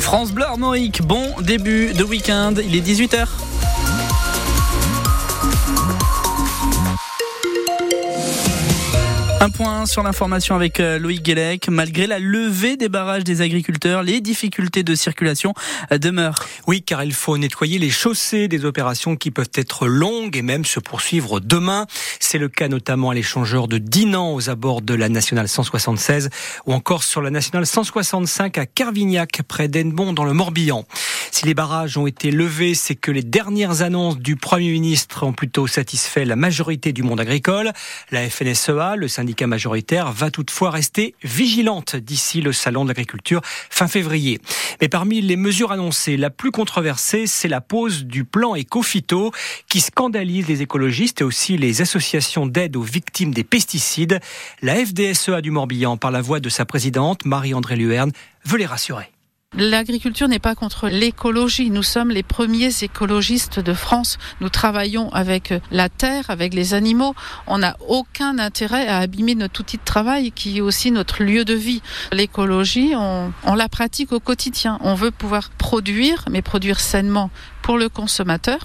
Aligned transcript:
France 0.00 0.32
Bleu 0.32 0.44
Armorique, 0.44 1.02
bon 1.02 1.34
début 1.40 1.92
de 1.92 2.04
week-end, 2.04 2.54
il 2.62 2.76
est 2.76 2.80
18h. 2.80 3.26
Un 9.46 9.50
point 9.50 9.86
sur 9.86 10.02
l'information 10.02 10.56
avec 10.56 10.80
euh, 10.80 10.98
Loïc 10.98 11.22
Guélec. 11.22 11.68
Malgré 11.68 12.08
la 12.08 12.18
levée 12.18 12.76
des 12.76 12.88
barrages 12.88 13.22
des 13.22 13.42
agriculteurs, 13.42 14.02
les 14.02 14.20
difficultés 14.20 14.82
de 14.82 14.96
circulation 14.96 15.54
euh, 15.92 15.98
demeurent. 15.98 16.44
Oui, 16.66 16.82
car 16.82 17.04
il 17.04 17.12
faut 17.12 17.38
nettoyer 17.38 17.78
les 17.78 17.88
chaussées, 17.88 18.48
des 18.48 18.64
opérations 18.64 19.14
qui 19.14 19.30
peuvent 19.30 19.52
être 19.54 19.86
longues 19.86 20.36
et 20.36 20.42
même 20.42 20.64
se 20.64 20.80
poursuivre 20.80 21.38
demain. 21.38 21.86
C'est 22.18 22.38
le 22.38 22.48
cas 22.48 22.66
notamment 22.66 23.10
à 23.10 23.14
l'échangeur 23.14 23.68
de 23.68 23.78
Dinan 23.78 24.34
aux 24.34 24.50
abords 24.50 24.82
de 24.82 24.94
la 24.94 25.08
nationale 25.08 25.46
176 25.46 26.28
ou 26.66 26.72
encore 26.72 27.04
sur 27.04 27.22
la 27.22 27.30
nationale 27.30 27.66
165 27.66 28.58
à 28.58 28.66
Carvignac 28.66 29.42
près 29.46 29.68
d'Enbon 29.68 30.12
dans 30.12 30.24
le 30.24 30.32
Morbihan. 30.32 30.84
Si 31.30 31.44
les 31.44 31.54
barrages 31.54 31.96
ont 31.98 32.08
été 32.08 32.32
levés, 32.32 32.74
c'est 32.74 32.94
que 32.96 33.12
les 33.12 33.22
dernières 33.22 33.82
annonces 33.82 34.18
du 34.18 34.34
Premier 34.34 34.72
ministre 34.72 35.24
ont 35.24 35.32
plutôt 35.32 35.68
satisfait 35.68 36.24
la 36.24 36.34
majorité 36.34 36.92
du 36.92 37.04
monde 37.04 37.20
agricole. 37.20 37.72
La 38.10 38.28
FNSEA, 38.28 38.96
le 38.96 39.06
syndicat 39.06 39.35
majoritaire, 39.44 40.12
va 40.12 40.30
toutefois 40.30 40.70
rester 40.70 41.14
vigilante 41.22 41.96
d'ici 41.96 42.40
le 42.40 42.52
salon 42.52 42.84
de 42.84 42.88
l'agriculture 42.88 43.40
fin 43.44 43.88
février. 43.88 44.40
Mais 44.80 44.88
parmi 44.88 45.20
les 45.20 45.36
mesures 45.36 45.72
annoncées, 45.72 46.16
la 46.16 46.30
plus 46.30 46.50
controversée, 46.50 47.26
c'est 47.26 47.48
la 47.48 47.60
pose 47.60 48.04
du 48.04 48.24
plan 48.24 48.56
Ecofito 48.56 49.32
qui 49.68 49.80
scandalise 49.80 50.48
les 50.48 50.62
écologistes 50.62 51.20
et 51.20 51.24
aussi 51.24 51.56
les 51.56 51.82
associations 51.82 52.46
d'aide 52.46 52.76
aux 52.76 52.82
victimes 52.82 53.34
des 53.34 53.44
pesticides. 53.44 54.20
La 54.62 54.74
FDSEA 54.76 55.40
du 55.40 55.50
Morbihan, 55.50 55.96
par 55.96 56.10
la 56.10 56.22
voix 56.22 56.40
de 56.40 56.48
sa 56.48 56.64
présidente, 56.64 57.24
Marie-André 57.24 57.76
Luerne, 57.76 58.12
veut 58.44 58.58
les 58.58 58.66
rassurer. 58.66 59.10
L'agriculture 59.58 60.28
n'est 60.28 60.38
pas 60.38 60.54
contre 60.54 60.88
l'écologie. 60.88 61.70
Nous 61.70 61.82
sommes 61.82 62.10
les 62.10 62.22
premiers 62.22 62.70
écologistes 62.82 63.58
de 63.58 63.72
France. 63.72 64.18
Nous 64.42 64.50
travaillons 64.50 65.10
avec 65.14 65.54
la 65.70 65.88
terre, 65.88 66.28
avec 66.28 66.52
les 66.52 66.74
animaux. 66.74 67.14
On 67.46 67.56
n'a 67.56 67.74
aucun 67.88 68.38
intérêt 68.38 68.86
à 68.86 68.98
abîmer 68.98 69.34
notre 69.34 69.60
outil 69.60 69.78
de 69.78 69.82
travail 69.82 70.30
qui 70.30 70.58
est 70.58 70.60
aussi 70.60 70.90
notre 70.90 71.22
lieu 71.22 71.46
de 71.46 71.54
vie. 71.54 71.80
L'écologie, 72.12 72.92
on, 72.94 73.32
on 73.44 73.54
la 73.54 73.70
pratique 73.70 74.12
au 74.12 74.20
quotidien. 74.20 74.78
On 74.82 74.94
veut 74.94 75.10
pouvoir 75.10 75.48
produire, 75.48 76.26
mais 76.30 76.42
produire 76.42 76.78
sainement 76.78 77.30
pour 77.66 77.78
le 77.78 77.88
consommateur, 77.88 78.60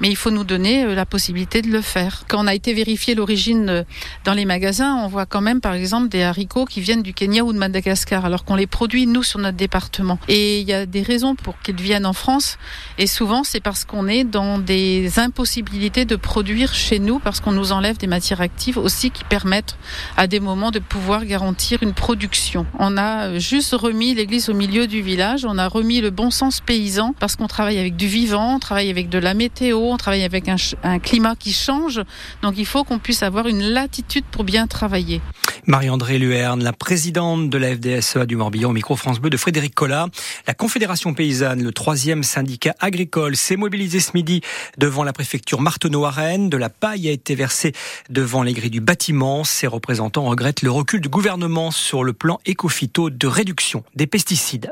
mais 0.00 0.08
il 0.08 0.16
faut 0.16 0.30
nous 0.30 0.42
donner 0.42 0.82
euh, 0.82 0.94
la 0.94 1.04
possibilité 1.04 1.60
de 1.60 1.68
le 1.68 1.82
faire. 1.82 2.22
Quand 2.28 2.42
on 2.42 2.46
a 2.46 2.54
été 2.54 2.72
vérifié 2.72 3.14
l'origine 3.14 3.68
euh, 3.68 3.82
dans 4.24 4.32
les 4.32 4.46
magasins, 4.46 4.94
on 4.94 5.06
voit 5.06 5.26
quand 5.26 5.42
même 5.42 5.60
par 5.60 5.74
exemple 5.74 6.08
des 6.08 6.22
haricots 6.22 6.64
qui 6.64 6.80
viennent 6.80 7.02
du 7.02 7.12
Kenya 7.12 7.44
ou 7.44 7.52
de 7.52 7.58
Madagascar, 7.58 8.24
alors 8.24 8.46
qu'on 8.46 8.54
les 8.54 8.66
produit 8.66 9.06
nous 9.06 9.22
sur 9.22 9.38
notre 9.38 9.58
département. 9.58 10.18
Et 10.28 10.60
il 10.60 10.66
y 10.66 10.72
a 10.72 10.86
des 10.86 11.02
raisons 11.02 11.34
pour 11.34 11.60
qu'ils 11.60 11.76
viennent 11.76 12.06
en 12.06 12.14
France, 12.14 12.56
et 12.96 13.06
souvent 13.06 13.44
c'est 13.44 13.60
parce 13.60 13.84
qu'on 13.84 14.08
est 14.08 14.24
dans 14.24 14.58
des 14.58 15.18
impossibilités 15.18 16.06
de 16.06 16.16
produire 16.16 16.72
chez 16.72 17.00
nous, 17.00 17.18
parce 17.18 17.40
qu'on 17.40 17.52
nous 17.52 17.72
enlève 17.72 17.98
des 17.98 18.06
matières 18.06 18.40
actives 18.40 18.78
aussi 18.78 19.10
qui 19.10 19.24
permettent 19.24 19.76
à 20.16 20.26
des 20.26 20.40
moments 20.40 20.70
de 20.70 20.78
pouvoir 20.78 21.26
garantir 21.26 21.82
une 21.82 21.92
production. 21.92 22.64
On 22.78 22.96
a 22.96 23.26
euh, 23.26 23.38
juste 23.38 23.74
remis 23.74 24.14
l'église 24.14 24.48
au 24.48 24.54
milieu 24.54 24.86
du 24.86 25.02
village, 25.02 25.44
on 25.44 25.58
a 25.58 25.68
remis 25.68 26.00
le 26.00 26.08
bon 26.08 26.30
sens 26.30 26.60
paysan 26.60 27.14
parce 27.20 27.36
qu'on 27.36 27.46
travaille 27.46 27.78
avec 27.78 27.94
du 27.94 28.06
vivant 28.06 28.37
on 28.38 28.58
travaille 28.58 28.90
avec 28.90 29.08
de 29.08 29.18
la 29.18 29.34
météo, 29.34 29.78
on 29.78 29.96
travaille 29.96 30.24
avec 30.24 30.48
un, 30.48 30.56
un 30.82 30.98
climat 30.98 31.36
qui 31.36 31.52
change. 31.52 32.00
Donc 32.42 32.54
il 32.56 32.66
faut 32.66 32.84
qu'on 32.84 32.98
puisse 32.98 33.22
avoir 33.22 33.46
une 33.46 33.62
latitude 33.62 34.24
pour 34.30 34.44
bien 34.44 34.66
travailler. 34.66 35.20
Marie-André 35.66 36.18
Luerne, 36.18 36.62
la 36.62 36.72
présidente 36.72 37.50
de 37.50 37.58
la 37.58 37.74
FDSEA 37.74 38.24
du 38.24 38.36
Morbihan, 38.36 38.70
au 38.70 38.72
micro 38.72 38.96
France 38.96 39.20
Bleu 39.20 39.28
de 39.28 39.36
Frédéric 39.36 39.74
Collat. 39.74 40.06
La 40.46 40.54
Confédération 40.54 41.12
paysanne, 41.12 41.62
le 41.62 41.72
troisième 41.72 42.22
syndicat 42.22 42.74
agricole, 42.80 43.36
s'est 43.36 43.56
mobilisé 43.56 44.00
ce 44.00 44.12
midi 44.14 44.40
devant 44.78 45.04
la 45.04 45.12
préfecture 45.12 45.60
Marteneau 45.60 46.02
Rennes. 46.02 46.48
De 46.48 46.56
la 46.56 46.70
paille 46.70 47.08
a 47.08 47.12
été 47.12 47.34
versée 47.34 47.72
devant 48.08 48.42
les 48.42 48.54
grilles 48.54 48.70
du 48.70 48.80
bâtiment. 48.80 49.44
Ses 49.44 49.66
représentants 49.66 50.24
regrettent 50.24 50.62
le 50.62 50.70
recul 50.70 51.02
du 51.02 51.10
gouvernement 51.10 51.70
sur 51.70 52.02
le 52.02 52.14
plan 52.14 52.40
écophyto 52.46 53.10
de 53.10 53.26
réduction 53.26 53.84
des 53.94 54.06
pesticides. 54.06 54.70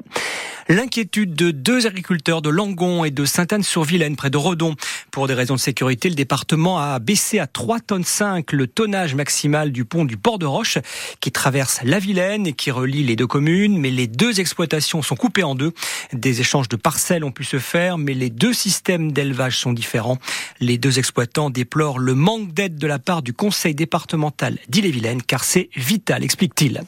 L'inquiétude 0.68 1.34
de 1.34 1.52
deux 1.52 1.86
agriculteurs 1.86 2.42
de 2.42 2.48
Langon 2.48 3.04
et 3.04 3.12
de 3.12 3.24
Sainte-Anne-sur-Vilaine, 3.56 4.16
près 4.16 4.28
de 4.28 4.36
Redon. 4.36 4.74
Pour 5.10 5.28
des 5.28 5.34
raisons 5.34 5.54
de 5.54 5.60
sécurité, 5.60 6.10
le 6.10 6.14
département 6.14 6.78
a 6.78 6.98
baissé 6.98 7.38
à 7.38 7.46
3 7.46 7.80
tonnes 7.80 8.04
5 8.04 8.52
le 8.52 8.66
tonnage 8.66 9.14
maximal 9.14 9.72
du 9.72 9.84
pont 9.84 10.04
du 10.04 10.18
Port 10.18 10.38
de 10.38 10.44
Roche, 10.44 10.78
qui 11.20 11.32
traverse 11.32 11.80
la 11.82 11.98
Vilaine 11.98 12.46
et 12.46 12.52
qui 12.52 12.70
relie 12.70 13.02
les 13.02 13.16
deux 13.16 13.26
communes. 13.26 13.78
Mais 13.78 13.90
les 13.90 14.06
deux 14.06 14.40
exploitations 14.40 15.00
sont 15.00 15.16
coupées 15.16 15.42
en 15.42 15.54
deux. 15.54 15.72
Des 16.12 16.40
échanges 16.40 16.68
de 16.68 16.76
parcelles 16.76 17.24
ont 17.24 17.32
pu 17.32 17.44
se 17.44 17.58
faire, 17.58 17.96
mais 17.96 18.12
les 18.12 18.30
deux 18.30 18.52
systèmes 18.52 19.12
d'élevage 19.12 19.58
sont 19.58 19.72
différents. 19.72 20.18
Les 20.60 20.76
deux 20.76 20.98
exploitants 20.98 21.48
déplorent 21.48 21.98
le 21.98 22.14
manque 22.14 22.52
d'aide 22.52 22.76
de 22.76 22.86
la 22.86 22.98
part 22.98 23.22
du 23.22 23.32
conseil 23.32 23.74
départemental 23.74 24.58
d'Ille-et-Vilaine, 24.68 25.22
car 25.22 25.44
c'est 25.44 25.70
vital, 25.76 26.22
explique-t-il. 26.22 26.82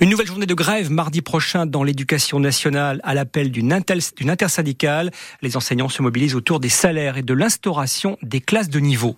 Une 0.00 0.10
nouvelle 0.10 0.28
journée 0.28 0.46
de 0.46 0.54
grève 0.54 0.92
mardi 0.92 1.22
prochain 1.22 1.66
dans 1.66 1.82
l'éducation 1.82 2.38
nationale 2.38 3.00
à 3.02 3.14
l'appel 3.14 3.50
d'une 3.50 3.72
intersyndicale. 3.72 5.10
Les 5.42 5.56
enseignants 5.56 5.88
se 5.88 6.02
mobilisent 6.02 6.36
autour 6.36 6.60
des 6.60 6.68
salaires 6.68 7.16
et 7.16 7.22
de 7.22 7.34
l'instauration 7.34 8.16
des 8.22 8.40
classes 8.40 8.68
de 8.68 8.78
niveau. 8.78 9.16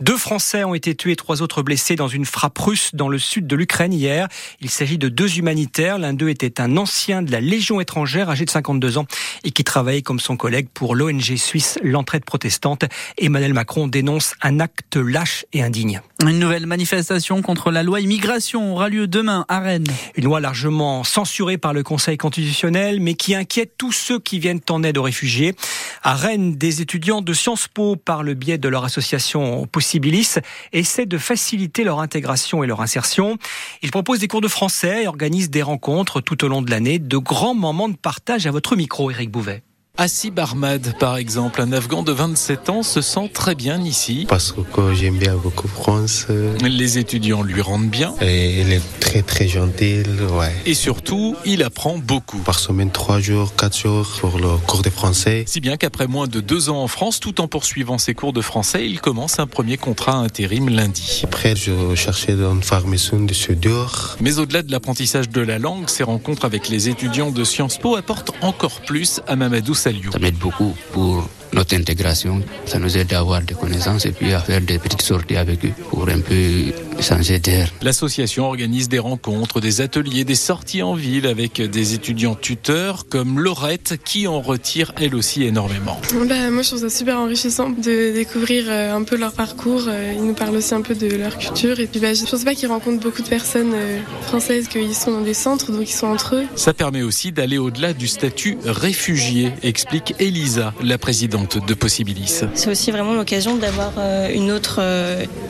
Deux 0.00 0.16
Français 0.16 0.62
ont 0.62 0.74
été 0.74 0.94
tués 0.94 1.16
trois 1.16 1.42
autres 1.42 1.62
blessés 1.62 1.96
dans 1.96 2.06
une 2.06 2.24
frappe 2.24 2.56
russe 2.58 2.90
dans 2.94 3.08
le 3.08 3.18
sud 3.18 3.48
de 3.48 3.56
l'Ukraine 3.56 3.92
hier. 3.92 4.28
Il 4.60 4.70
s'agit 4.70 4.98
de 4.98 5.08
deux 5.08 5.36
humanitaires. 5.36 5.98
L'un 5.98 6.14
d'eux 6.14 6.28
était 6.28 6.60
un 6.60 6.76
ancien 6.76 7.22
de 7.22 7.32
la 7.32 7.40
Légion 7.40 7.80
étrangère 7.80 8.30
âgé 8.30 8.44
de 8.44 8.50
52 8.50 8.98
ans 8.98 9.06
et 9.42 9.50
qui 9.50 9.64
travaillait 9.64 10.02
comme 10.02 10.20
son 10.20 10.36
collègue 10.36 10.68
pour 10.72 10.94
l'ONG 10.94 11.34
suisse 11.36 11.76
L'Entraide 11.82 12.24
protestante. 12.24 12.84
Emmanuel 13.18 13.52
Macron 13.52 13.88
dénonce 13.88 14.34
un 14.42 14.60
acte 14.60 14.94
lâche 14.94 15.44
et 15.52 15.62
indigne. 15.64 16.00
Une 16.26 16.38
nouvelle 16.38 16.66
manifestation 16.66 17.40
contre 17.40 17.70
la 17.70 17.82
loi 17.82 18.00
immigration 18.00 18.74
aura 18.74 18.88
lieu 18.90 19.06
demain 19.06 19.46
à 19.48 19.60
Rennes. 19.60 19.86
Une 20.16 20.24
loi 20.24 20.38
largement 20.38 21.02
censurée 21.02 21.56
par 21.56 21.72
le 21.72 21.82
Conseil 21.82 22.18
constitutionnel, 22.18 23.00
mais 23.00 23.14
qui 23.14 23.34
inquiète 23.34 23.72
tous 23.78 23.92
ceux 23.92 24.18
qui 24.18 24.38
viennent 24.38 24.60
en 24.68 24.82
aide 24.82 24.98
aux 24.98 25.02
réfugiés. 25.02 25.54
À 26.02 26.14
Rennes, 26.14 26.56
des 26.56 26.82
étudiants 26.82 27.22
de 27.22 27.32
Sciences 27.32 27.68
Po, 27.68 27.96
par 27.96 28.22
le 28.22 28.34
biais 28.34 28.58
de 28.58 28.68
leur 28.68 28.84
association 28.84 29.66
Possibilis, 29.66 30.34
essaient 30.72 31.06
de 31.06 31.18
faciliter 31.18 31.84
leur 31.84 32.00
intégration 32.00 32.62
et 32.62 32.66
leur 32.66 32.82
insertion. 32.82 33.38
Ils 33.82 33.90
proposent 33.90 34.20
des 34.20 34.28
cours 34.28 34.42
de 34.42 34.48
français 34.48 35.04
et 35.04 35.06
organisent 35.06 35.50
des 35.50 35.62
rencontres 35.62 36.20
tout 36.20 36.44
au 36.44 36.48
long 36.48 36.60
de 36.60 36.70
l'année, 36.70 36.98
de 36.98 37.16
grands 37.16 37.54
moments 37.54 37.88
de 37.88 37.96
partage 37.96 38.46
à 38.46 38.50
votre 38.50 38.76
micro, 38.76 39.10
Eric 39.10 39.30
Bouvet. 39.30 39.62
Assi 40.00 40.30
Barmad, 40.30 40.94
par 40.98 41.18
exemple, 41.18 41.60
un 41.60 41.72
Afghan 41.72 42.02
de 42.02 42.10
27 42.10 42.70
ans, 42.70 42.82
se 42.82 43.02
sent 43.02 43.28
très 43.34 43.54
bien 43.54 43.82
ici. 43.82 44.24
Parce 44.26 44.54
que 44.72 44.94
j'aime 44.94 45.18
bien 45.18 45.34
beaucoup 45.36 45.68
France. 45.68 46.26
Les 46.62 46.96
étudiants 46.96 47.42
lui 47.42 47.60
rendent 47.60 47.90
bien. 47.90 48.14
Et 48.22 48.62
il 48.62 48.72
est 48.72 48.80
très 49.00 49.20
très 49.20 49.46
gentil, 49.46 50.02
ouais. 50.38 50.54
Et 50.64 50.72
surtout, 50.72 51.36
il 51.44 51.62
apprend 51.62 51.98
beaucoup. 51.98 52.38
Par 52.38 52.58
semaine, 52.58 52.90
3 52.90 53.20
jours, 53.20 53.54
4 53.56 53.76
jours 53.76 54.06
pour 54.22 54.38
le 54.38 54.56
cours 54.66 54.80
de 54.80 54.88
français. 54.88 55.44
Si 55.46 55.60
bien 55.60 55.76
qu'après 55.76 56.06
moins 56.06 56.28
de 56.28 56.40
2 56.40 56.70
ans 56.70 56.82
en 56.82 56.88
France, 56.88 57.20
tout 57.20 57.38
en 57.42 57.46
poursuivant 57.46 57.98
ses 57.98 58.14
cours 58.14 58.32
de 58.32 58.40
français, 58.40 58.86
il 58.88 59.02
commence 59.02 59.38
un 59.38 59.46
premier 59.46 59.76
contrat 59.76 60.14
intérim 60.14 60.70
lundi. 60.70 61.20
Après, 61.24 61.54
je 61.54 61.94
cherchais 61.94 62.36
dans 62.36 62.54
une 62.54 62.62
formation 62.62 63.20
de 63.20 63.34
soudure. 63.34 64.16
Mais 64.22 64.38
au-delà 64.38 64.62
de 64.62 64.72
l'apprentissage 64.72 65.28
de 65.28 65.42
la 65.42 65.58
langue, 65.58 65.90
ses 65.90 66.04
rencontres 66.04 66.46
avec 66.46 66.70
les 66.70 66.88
étudiants 66.88 67.32
de 67.32 67.44
Sciences 67.44 67.76
Po 67.76 67.96
apportent 67.96 68.32
encore 68.40 68.80
plus 68.80 69.20
à 69.28 69.36
Mamadou 69.36 69.74
Ça 70.12 70.18
m'aide 70.18 70.36
beaucoup 70.36 70.74
pour 70.92 71.28
notre 71.52 71.74
intégration. 71.74 72.42
Ça 72.66 72.78
nous 72.78 72.96
aide 72.96 73.12
à 73.12 73.18
avoir 73.18 73.42
des 73.42 73.54
connaissances 73.54 74.06
et 74.06 74.12
puis 74.12 74.32
à 74.32 74.40
faire 74.40 74.60
des 74.60 74.78
petites 74.78 75.02
sorties 75.02 75.36
avec 75.36 75.64
eux 75.64 75.72
pour 75.90 76.08
un 76.08 76.20
peu 76.20 76.72
changer 77.00 77.38
d'air. 77.38 77.70
L'association 77.82 78.46
organise 78.46 78.88
des 78.88 78.98
rencontres, 78.98 79.60
des 79.60 79.80
ateliers, 79.80 80.24
des 80.24 80.34
sorties 80.34 80.82
en 80.82 80.94
ville 80.94 81.26
avec 81.26 81.60
des 81.60 81.94
étudiants 81.94 82.34
tuteurs 82.34 83.06
comme 83.08 83.40
Laurette 83.40 83.98
qui 84.04 84.26
en 84.26 84.40
retire 84.40 84.92
elle 85.00 85.14
aussi 85.14 85.44
énormément. 85.44 86.00
Bah, 86.28 86.50
moi 86.50 86.62
je 86.62 86.68
trouve 86.68 86.80
ça 86.80 86.90
super 86.90 87.18
enrichissant 87.18 87.70
de 87.70 88.12
découvrir 88.12 88.64
euh, 88.68 88.94
un 88.94 89.02
peu 89.02 89.16
leur 89.16 89.32
parcours. 89.32 89.84
Euh, 89.88 90.12
Ils 90.14 90.24
nous 90.24 90.34
parlent 90.34 90.56
aussi 90.56 90.74
un 90.74 90.82
peu 90.82 90.94
de 90.94 91.16
leur 91.16 91.38
culture 91.38 91.80
et 91.80 91.86
puis 91.86 92.00
bah, 92.00 92.14
je 92.14 92.24
pense 92.24 92.44
pas 92.44 92.54
qu'ils 92.54 92.68
rencontrent 92.68 93.00
beaucoup 93.00 93.22
de 93.22 93.28
personnes 93.28 93.72
euh, 93.74 93.98
françaises, 94.22 94.68
qu'ils 94.68 94.94
sont 94.94 95.12
dans 95.12 95.22
des 95.22 95.34
centres 95.34 95.72
donc 95.72 95.88
ils 95.88 95.94
sont 95.94 96.06
entre 96.06 96.36
eux. 96.36 96.44
Ça 96.54 96.74
permet 96.74 97.02
aussi 97.02 97.32
d'aller 97.32 97.58
au-delà 97.58 97.92
du 97.92 98.08
statut 98.08 98.58
réfugié, 98.64 99.52
explique 99.62 100.14
Elisa, 100.18 100.74
la 100.82 100.98
présidente 100.98 101.39
de 101.44 101.74
Possibilis. 101.74 102.42
C'est 102.54 102.70
aussi 102.70 102.90
vraiment 102.90 103.14
l'occasion 103.14 103.56
d'avoir 103.56 103.92
une 104.32 104.50
autre 104.50 104.80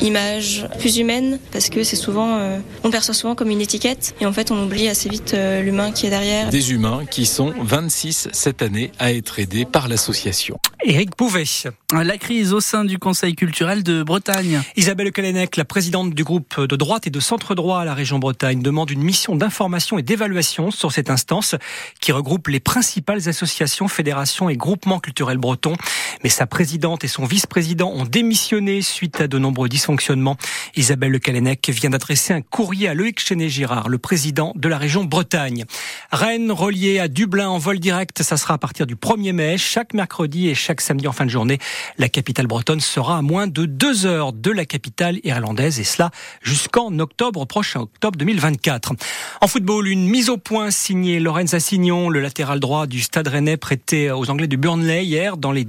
image 0.00 0.66
plus 0.78 0.98
humaine 0.98 1.38
parce 1.52 1.68
que 1.68 1.84
c'est 1.84 1.96
souvent, 1.96 2.38
euh, 2.38 2.58
on 2.84 2.90
perçoit 2.90 3.14
souvent 3.14 3.34
comme 3.34 3.50
une 3.50 3.60
étiquette 3.60 4.14
et 4.20 4.26
en 4.26 4.32
fait 4.32 4.50
on 4.50 4.62
oublie 4.62 4.88
assez 4.88 5.08
vite 5.08 5.34
euh, 5.34 5.62
l'humain 5.62 5.92
qui 5.92 6.06
est 6.06 6.10
derrière. 6.10 6.50
Des 6.50 6.72
humains 6.72 7.04
qui 7.10 7.26
sont 7.26 7.52
26 7.60 8.28
cette 8.32 8.62
année 8.62 8.92
à 8.98 9.12
être 9.12 9.38
aidés 9.38 9.64
par 9.64 9.88
l'association. 9.88 10.58
Éric 10.84 11.14
Pouvet. 11.14 11.44
La 11.92 12.16
crise 12.16 12.54
au 12.54 12.60
sein 12.60 12.84
du 12.84 12.98
Conseil 12.98 13.34
culturel 13.34 13.82
de 13.82 14.02
Bretagne. 14.02 14.62
Isabelle 14.76 15.12
Kalenec, 15.12 15.56
la 15.56 15.66
présidente 15.66 16.14
du 16.14 16.24
groupe 16.24 16.58
de 16.60 16.76
droite 16.76 17.06
et 17.06 17.10
de 17.10 17.20
centre 17.20 17.54
droit 17.54 17.80
à 17.80 17.84
la 17.84 17.92
région 17.92 18.18
Bretagne, 18.18 18.62
demande 18.62 18.90
une 18.90 19.02
mission 19.02 19.36
d'information 19.36 19.98
et 19.98 20.02
d'évaluation 20.02 20.70
sur 20.70 20.90
cette 20.92 21.10
instance 21.10 21.54
qui 22.00 22.12
regroupe 22.12 22.48
les 22.48 22.60
principales 22.60 23.28
associations, 23.28 23.88
fédérations 23.88 24.48
et 24.48 24.56
groupements 24.56 25.00
culturels 25.00 25.38
bretons. 25.38 25.76
Mais 26.22 26.28
sa 26.28 26.46
présidente 26.46 27.04
et 27.04 27.08
son 27.08 27.24
vice-président 27.24 27.90
ont 27.90 28.04
démissionné 28.04 28.82
suite 28.82 29.20
à 29.20 29.28
de 29.28 29.38
nombreux 29.38 29.68
dysfonctionnements. 29.68 30.36
Isabelle 30.76 31.12
Le 31.12 31.18
Calenec 31.18 31.68
vient 31.70 31.90
d'adresser 31.90 32.32
un 32.32 32.42
courrier 32.42 32.88
à 32.88 32.94
Loïc 32.94 33.20
Chenet-Girard, 33.20 33.88
le 33.88 33.98
président 33.98 34.52
de 34.54 34.68
la 34.68 34.78
région 34.78 35.04
Bretagne. 35.04 35.64
Rennes 36.12 36.52
relié 36.52 36.98
à 36.98 37.08
Dublin 37.08 37.48
en 37.48 37.58
vol 37.58 37.78
direct, 37.78 38.22
ça 38.22 38.36
sera 38.36 38.54
à 38.54 38.58
partir 38.58 38.86
du 38.86 38.96
1er 38.96 39.32
mai, 39.32 39.58
chaque 39.58 39.94
mercredi 39.94 40.48
et 40.48 40.54
chaque 40.54 40.80
samedi 40.80 41.08
en 41.08 41.12
fin 41.12 41.24
de 41.24 41.30
journée. 41.30 41.58
La 41.98 42.08
capitale 42.08 42.46
bretonne 42.46 42.80
sera 42.80 43.18
à 43.18 43.22
moins 43.22 43.46
de 43.46 43.64
deux 43.64 44.06
heures 44.06 44.32
de 44.32 44.50
la 44.50 44.64
capitale 44.64 45.20
irlandaise 45.24 45.80
et 45.80 45.84
cela 45.84 46.10
jusqu'en 46.42 46.98
octobre 46.98 47.44
prochain, 47.46 47.80
octobre 47.80 48.18
2024. 48.18 48.92
En 49.40 49.46
football, 49.46 49.88
une 49.88 50.06
mise 50.06 50.28
au 50.28 50.36
point 50.36 50.70
signée 50.70 51.20
Lorenz 51.20 51.54
Assignon, 51.54 52.10
le 52.10 52.20
latéral 52.20 52.60
droit 52.60 52.86
du 52.86 53.00
Stade 53.00 53.28
Rennais 53.28 53.56
prêté 53.56 54.10
aux 54.10 54.30
Anglais 54.30 54.48
du 54.48 54.56
Burnley 54.56 55.04
hier 55.04 55.36
dans 55.36 55.52
les 55.52 55.64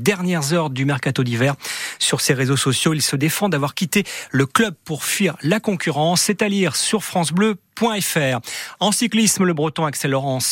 heures 0.54 0.70
du 0.70 0.86
mercato 0.86 1.24
d'hiver. 1.24 1.56
Sur 2.00 2.22
ses 2.22 2.34
réseaux 2.34 2.58
sociaux, 2.58 2.94
il 2.94 3.02
se 3.02 3.16
défend 3.16 3.50
d'avoir 3.50 3.76
quitté 3.76 4.04
le 4.32 4.46
club 4.46 4.76
pour 4.86 5.04
fuir 5.04 5.36
la 5.42 5.60
concurrence. 5.60 6.22
C'est 6.22 6.42
à 6.42 6.50
lire 6.50 6.76
sur 6.76 7.04
francebleu.fr. 7.04 8.40
En 8.80 8.92
cyclisme, 8.92 9.44
le 9.44 9.54
breton 9.54 9.86
Axel 9.86 10.12
Laurence 10.12 10.46